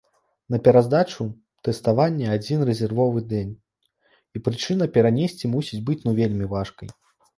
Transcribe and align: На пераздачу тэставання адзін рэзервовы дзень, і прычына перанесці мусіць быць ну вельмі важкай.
На 0.53 0.59
пераздачу 0.67 1.25
тэставання 1.67 2.31
адзін 2.37 2.65
рэзервовы 2.69 3.19
дзень, 3.29 3.53
і 4.39 4.45
прычына 4.49 4.89
перанесці 4.97 5.53
мусіць 5.57 5.83
быць 5.91 6.03
ну 6.07 6.11
вельмі 6.23 6.45
важкай. 6.57 6.89